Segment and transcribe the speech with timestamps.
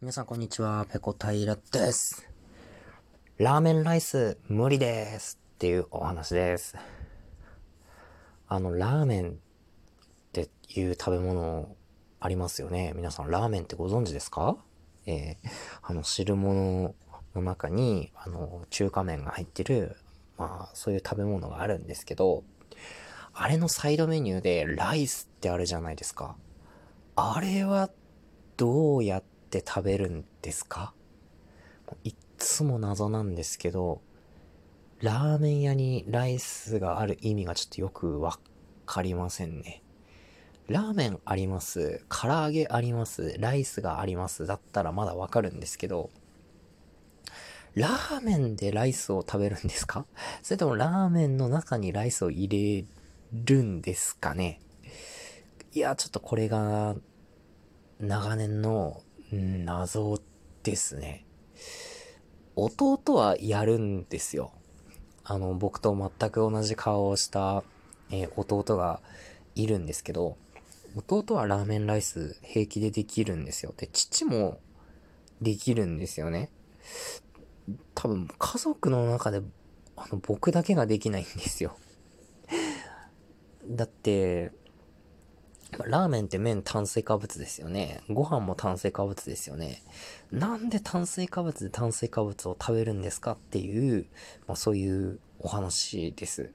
[0.00, 2.30] 皆さんこんにちは、ペコ平です。
[3.36, 6.76] ラーメンライス無理ですっていうお話です。
[8.46, 9.34] あの、ラーメンっ
[10.30, 11.74] ていう食べ物
[12.20, 12.92] ありますよね。
[12.94, 14.56] 皆さんラーメンってご存知ですか？
[15.06, 15.36] えー、
[15.82, 16.94] あの、汁物
[17.34, 19.96] の中に、あの、中華麺が入ってる、
[20.36, 22.44] まあ、そういう食べ物があるんですけど、
[23.34, 26.36] あれのサイドメニューでライスってあるじゃないですか。
[27.16, 27.90] あれは
[28.56, 30.92] どうやってって食べるんですか？
[32.04, 34.02] いっつも謎なんですけど、
[35.00, 38.38] ラーメン屋にライスがある意味がちょっとよくわ
[38.84, 39.82] かりませんね。
[40.66, 42.04] ラーメンあります。
[42.10, 43.36] 唐揚げあります。
[43.38, 44.46] ライスがあります。
[44.46, 46.10] だったらまだわかるんですけど、
[47.74, 50.04] ラーメンでライスを食べるんですか？
[50.42, 52.84] それともラーメンの中にライスを入れ
[53.32, 54.60] るんですかね？
[55.72, 56.96] いや、ちょっとこれが
[57.98, 59.00] 長年の
[59.32, 60.20] 謎
[60.62, 61.24] ですね。
[62.56, 64.52] 弟はやるんですよ。
[65.24, 67.62] あの、僕と全く同じ顔をした、
[68.10, 69.00] えー、弟が
[69.54, 70.36] いるんですけど、
[70.96, 73.74] 弟はラーメンライス平気でできるんですよ。
[73.76, 74.58] で、父も
[75.42, 76.50] できるんですよね。
[77.94, 79.42] 多分、家族の中で、
[79.96, 81.76] あの、僕だけができないんですよ。
[83.68, 84.52] だって、
[85.86, 88.00] ラーメンって麺炭水化物ですよね。
[88.08, 89.82] ご飯も炭水化物ですよね。
[90.32, 94.06] なんで炭水化物で炭水化物を食べるんですかっていう、
[94.46, 96.52] まあ、そういうお話です。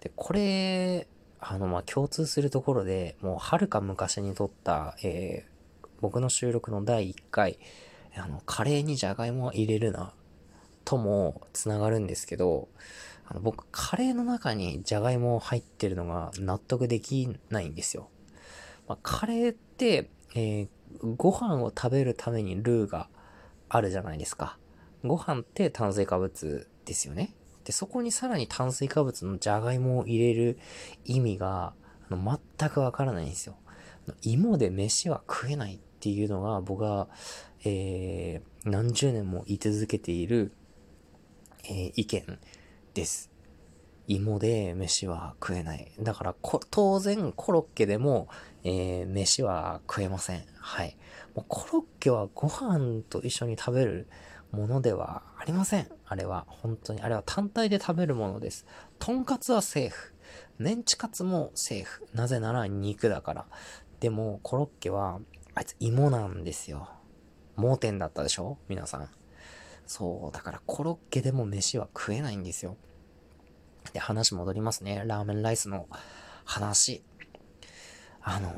[0.00, 1.06] で、これ、
[1.40, 7.58] あの、まあ、共通するところで、もう、はるか昔に撮った、えー、僕の収録の第1回、
[8.16, 10.12] あの、カレーにじゃがいもを入れるな、
[10.84, 12.68] とも繋がるんですけど、
[13.26, 18.08] あの、僕、カレーの中にじゃがいも入ってるのが納得できないんですよ。
[18.88, 20.68] まあ、カレーって、えー、
[21.16, 23.08] ご飯を食べるためにルーが
[23.68, 24.58] あるじゃないですか。
[25.04, 27.34] ご飯って炭水化物ですよね。
[27.64, 30.58] で、そこにさらに炭水化物のじゃがいもを入れる
[31.04, 31.74] 意味が、
[32.10, 33.56] あの全くわからないんですよ。
[34.22, 37.08] 芋で飯は食えないっていうのが僕は、
[37.64, 40.52] えー、何十年も言い続けている、
[41.64, 42.38] えー、意見
[42.94, 43.27] です。
[44.08, 45.92] 芋で飯は食えない。
[46.00, 46.34] だから
[46.70, 48.28] 当然コロッケでも、
[48.64, 50.42] えー、飯は食えません。
[50.58, 50.96] はい。
[51.34, 54.08] もうコロッケはご飯と一緒に食べる
[54.50, 55.88] ものではありません。
[56.06, 56.46] あれは。
[56.48, 57.02] 本当に。
[57.02, 58.66] あれは単体で食べるものです。
[58.98, 60.14] とんかつはセーフ。
[60.56, 62.06] メンチカツもセーフ。
[62.14, 63.46] なぜなら肉だから。
[64.00, 65.20] でも、コロッケは、
[65.54, 66.88] あいつ芋なんですよ。
[67.56, 68.56] 盲点だったでしょ？
[68.68, 69.08] 皆さん。
[69.86, 70.34] そう。
[70.34, 72.76] だからコロッケでも飯は食えないんですよ。
[73.92, 75.02] で、話戻りますね。
[75.06, 75.86] ラーメンライスの
[76.44, 77.02] 話。
[78.20, 78.50] あの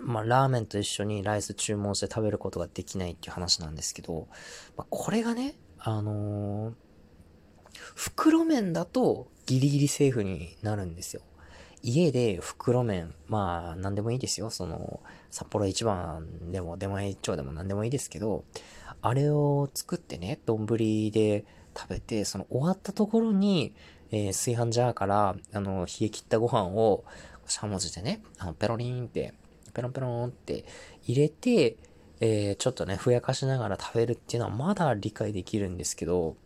[0.02, 4.28] まあ、ラーメンと一緒にライス注文して食べることができないっていう話なんですけど、
[4.76, 6.74] まあ、これがね、あのー、
[7.94, 11.22] 袋麺だとギリギリセーフになるんですよ。
[11.82, 14.50] 家で袋麺、まあ、なんでもいいですよ。
[14.50, 18.44] その、札幌一番でも、出前一丁でもなんでもいいですけど、
[19.00, 21.44] あれを作ってね、丼で
[21.76, 23.74] 食べて、その終わったところに、
[24.10, 27.04] えー、炊飯ジャーから、あの、冷え切ったご飯を、
[27.46, 29.34] しゃもじでね、あの、ペロリンって、
[29.72, 30.64] ペロンペロンって
[31.02, 31.76] 入れて、
[32.20, 36.36] えー、ちょっとね、ふやかしながら食べるっていうのはまだ理解できるんですけど、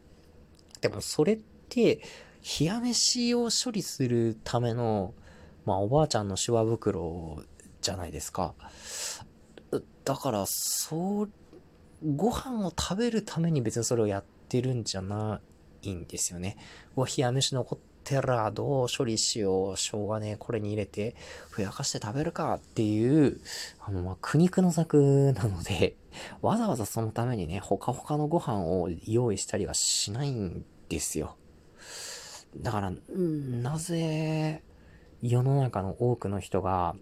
[0.80, 2.02] でもそれって、
[2.60, 5.14] 冷や飯を処理するための、
[5.64, 7.42] まあ、おばあちゃんのシワ袋
[7.80, 8.54] じゃないですか。
[10.04, 11.30] だから、そう、
[12.04, 15.40] ご飯を食べるために別にそれをやってるんじゃな
[15.82, 16.56] いんですよね。
[16.96, 21.14] うわ、冷や飯残ってら、どう処理しよう、しょうがねえ、これに入れて、
[21.50, 23.40] ふやかして食べるかっていう、
[23.80, 25.96] あの、ま苦肉の策なので、
[26.42, 31.36] わざわざそのためにね、ほかほかのご飯を用意したりはしないんですよ。
[32.56, 34.62] だから、なぜ、
[35.22, 36.96] 世の中の多くの人が、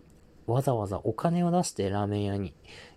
[0.46, 2.54] わざわざお金を出してラーメン屋に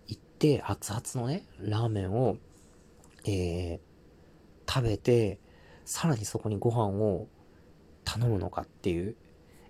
[0.08, 2.38] 行って、熱々のね、ラーメンを、
[3.26, 3.80] えー、
[4.72, 5.40] 食べて、
[5.86, 7.28] さらにそこにご飯を
[8.04, 9.16] 頼むのかっていう。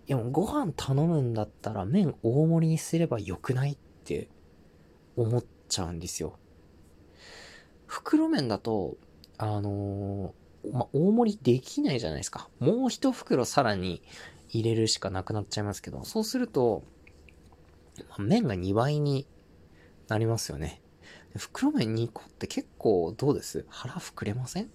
[0.05, 4.27] いやもうご飯頼むんだったら麺大盛りにすればよくないって
[5.15, 6.37] 思っちゃうんですよ。
[7.87, 8.97] 袋麺だと、
[9.37, 12.49] あのー、ま大盛りできないじゃないですか。
[12.59, 14.01] もう一袋さらに
[14.49, 16.83] 入れるしかなくなっちゃいますけど、そうすると、
[18.17, 19.25] ま麺が2倍に
[20.07, 20.81] なりますよね。
[21.37, 23.65] 袋麺2個って結構どうです？
[23.69, 24.69] 腹膨れません？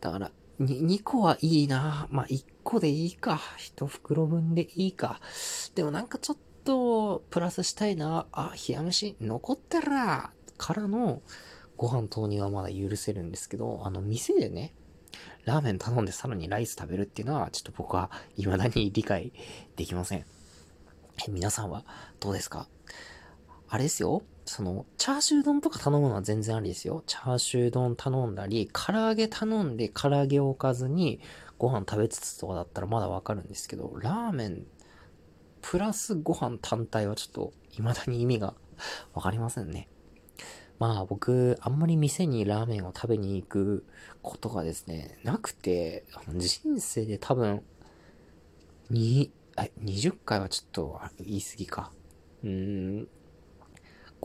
[0.00, 2.08] だから、2個はいいな。
[2.10, 3.40] まあ、1個でいいか。
[3.58, 5.20] 1袋分でいいか。
[5.74, 8.26] でもなんかちょっと、プラスしたいな。
[8.32, 10.32] あ、冷や飯残ってら。
[10.56, 11.22] からの
[11.76, 14.74] ご飯投入はまだ許せるんですけど、あの、店でね、
[15.44, 19.32] ラーメン頼んでさらにライス食べるっていうのは、ちょっと僕は未だに理解
[19.76, 20.20] できません。
[20.20, 20.24] え、
[21.30, 21.84] 皆さんは
[22.20, 22.68] どうですか？
[23.68, 24.22] あれですよ。
[24.44, 27.02] その、チャーシュー丼とか頼むのは全然ありですよ。
[27.06, 31.20] チャーシュー丼頼んだり、唐揚げ頼んで唐揚げを置かずに
[31.58, 34.66] ご飯食べつつとかだったらまだわかるんですけど、ラーメン
[35.62, 38.54] プラスご飯単体はちょっと未だに意味が
[39.14, 39.88] わかりませんね。
[40.78, 43.86] まあ僕、あんまり店にラーメンを食べに行く
[44.20, 46.04] ことがですね、なくて、
[46.36, 47.62] 人生で多分、
[48.90, 51.92] に、え、20回はちょっと言い過ぎか。
[52.42, 52.50] うー
[53.02, 53.08] ん、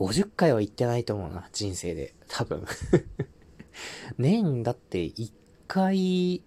[0.00, 2.14] 50回は行ってないと思うな、人生で。
[2.28, 2.64] 多分
[4.16, 5.30] 年だって1
[5.68, 6.42] 回、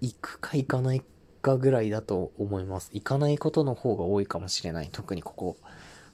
[0.00, 1.02] 行くか行かない
[1.42, 2.90] かぐらいだと思います。
[2.92, 4.88] 行かないことの方が多いかもしれない。
[4.92, 5.56] 特にここ、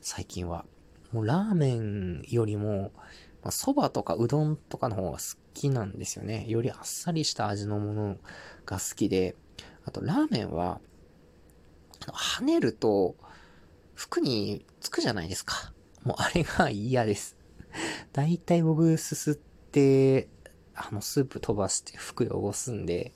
[0.01, 0.65] 最近は。
[1.13, 2.91] もうラーメンよりも、
[3.43, 6.47] まあ、蕎麦とかうどんとかの方が好きなんですよね。
[6.49, 8.17] よりあっさりした味のもの
[8.65, 9.37] が好きで、
[9.85, 10.81] あとラーメンは、
[12.01, 13.15] 跳ねると、
[13.95, 15.75] 服につくじゃないですか。
[16.07, 17.37] もうあれが嫌です。
[18.13, 20.29] だいたい僕すすって、
[20.73, 23.13] あの、スープ飛ばして服汚すんで、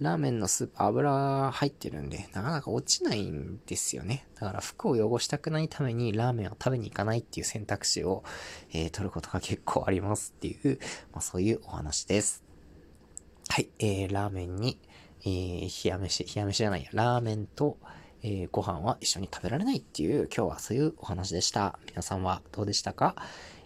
[0.00, 4.26] ラーメンのスープ油入ってるんで、なかなか落ちないんですよね。
[4.34, 8.22] だから服を汚したくないためにラーメンを食べに行かないっていう選択肢を、
[8.70, 10.78] えー、取ることが結構ありますっていう、
[11.12, 12.44] まあそういうお話です。
[13.48, 14.78] はい、えー、ラーメンに、
[15.22, 17.78] えー、冷や飯、冷や飯じゃないや、ラーメンと、
[18.22, 21.78] えー、ご飯は一緒に食べられないっていう、今日はそういうお話でした。
[21.88, 23.14] 皆さんはどうでしたか？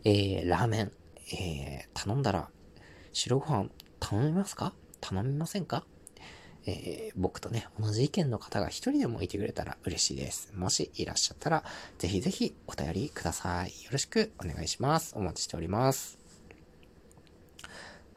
[0.04, 0.92] えー、ラーメン、
[1.32, 2.48] えー、頼んだら、
[3.12, 3.70] 白ご飯
[4.00, 4.74] 頼みますか？
[5.00, 5.84] 頼みませんか？
[6.66, 10.52] えー、僕とね、同じ意見の方が一人でもいてくれたら嬉しいです。
[10.54, 11.64] もしいらっしゃったら、
[11.98, 13.68] ぜひぜひお便りください。
[13.68, 15.14] よろしくお願いします。
[15.16, 16.19] お待ちしております。